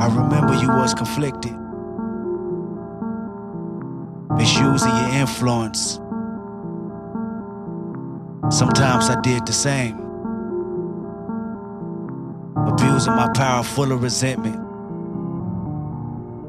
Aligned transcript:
I 0.00 0.06
remember 0.06 0.54
you 0.54 0.68
was 0.68 0.94
conflicted, 0.94 1.52
misusing 4.30 4.96
your 4.96 5.08
influence. 5.20 5.96
Sometimes 8.48 9.10
I 9.10 9.20
did 9.20 9.44
the 9.44 9.52
same, 9.52 9.98
abusing 12.56 13.12
my 13.12 13.30
power 13.34 13.62
full 13.62 13.92
of 13.92 14.02
resentment. 14.02 14.58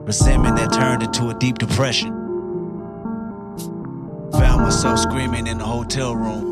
Resentment 0.07 0.55
that 0.55 0.71
turned 0.71 1.04
into 1.04 1.27
a 1.27 1.34
deep 1.34 1.57
depression. 1.57 2.13
Found 4.31 4.62
myself 4.62 4.98
screaming 4.98 5.48
in 5.48 5.57
the 5.57 5.65
hotel 5.65 6.15
room. 6.15 6.52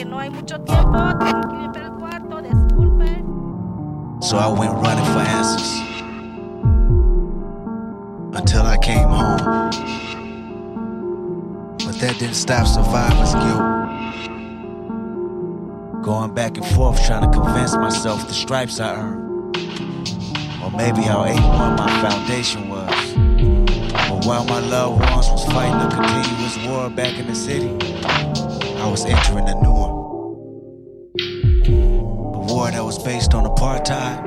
Que 0.00 0.06
no 0.06 0.18
hay 0.18 0.30
mucho 0.30 0.58
tiempo, 0.62 0.98
tengo 1.18 1.72
que 1.72 1.78
el 1.78 1.92
cuarto, 1.98 2.40
disculpe. 2.40 3.22
So 4.22 4.38
I 4.38 4.48
went 4.48 4.72
running 4.72 5.04
for 5.04 5.20
answers 5.20 5.82
until 8.32 8.62
I 8.62 8.78
came 8.78 9.06
home. 9.10 9.70
But 11.84 12.00
that 12.00 12.18
didn't 12.18 12.36
stop 12.36 12.66
survivor's 12.66 13.34
guilt. 13.34 13.60
Going 16.02 16.32
back 16.32 16.56
and 16.56 16.66
forth 16.68 17.04
trying 17.04 17.30
to 17.30 17.38
convince 17.38 17.76
myself 17.76 18.26
the 18.26 18.32
stripes 18.32 18.80
I 18.80 18.96
earned. 18.96 19.54
Or 20.64 20.70
maybe 20.70 21.02
how 21.02 21.26
A1 21.26 21.76
my 21.76 22.08
foundation 22.08 22.70
was. 22.70 23.12
But 24.08 24.24
while 24.24 24.46
my 24.46 24.60
loved 24.60 25.00
ones 25.10 25.28
was 25.28 25.44
fighting 25.52 25.78
a 25.78 25.90
continuous 25.90 26.56
war 26.66 26.88
back 26.88 27.18
in 27.18 27.26
the 27.26 27.34
city, 27.34 27.76
I 28.80 28.88
was 28.88 29.04
entering 29.04 29.46
a 29.46 29.54
new 29.56 29.72
one. 29.72 29.99
That 32.70 32.84
was 32.84 32.98
based 32.98 33.34
on 33.34 33.44
apartheid 33.44 34.24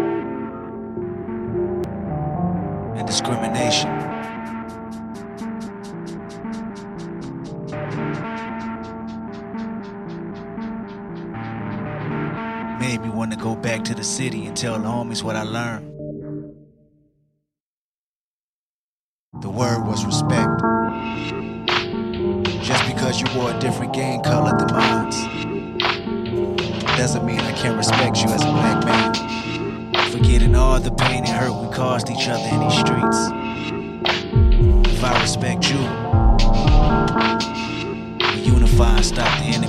and 2.98 3.08
discrimination. 3.08 3.90
Made 12.80 13.02
me 13.02 13.10
want 13.10 13.32
to 13.32 13.38
go 13.38 13.56
back 13.56 13.86
to 13.86 13.96
the 13.96 14.04
city 14.04 14.46
and 14.46 14.56
tell 14.56 14.78
the 14.78 14.88
homies 14.88 15.24
what 15.24 15.36
I 15.36 15.44
learned. 15.44 15.90
The 19.42 19.50
word 19.50 19.88
was 19.88 20.06
respect. 20.06 20.62
Just 22.62 22.86
because 22.94 23.20
you 23.20 23.28
wore 23.36 23.52
a 23.52 23.60
different 23.60 23.94
gang 23.94 24.22
color 24.22 24.56
than 24.58 24.68
mine 24.76 25.53
doesn't 26.98 27.26
mean 27.26 27.40
I 27.40 27.52
can't 27.54 27.76
respect 27.76 28.18
you 28.22 28.30
as 28.30 28.42
a 28.44 28.52
black 28.52 28.86
man. 28.86 29.14
Forgetting 30.12 30.56
all 30.56 30.80
the 30.80 30.92
pain 30.92 31.26
and 31.26 31.30
hurt 31.30 31.52
we 31.52 31.74
caused 31.74 32.10
each 32.10 32.28
other 32.28 32.48
in 32.54 32.60
these 32.60 32.80
streets. 32.80 33.30
If 34.94 35.04
I 35.04 35.20
respect 35.22 35.70
you, 35.70 35.80
we 38.36 38.42
unify 38.42 38.98
and 38.98 39.06
stop 39.06 39.40
the 39.40 39.46
enemy 39.46 39.63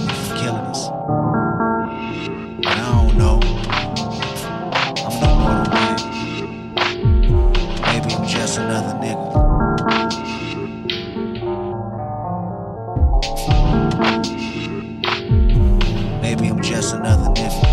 just 16.84 16.96
another 16.96 17.30
nigga. 17.30 17.63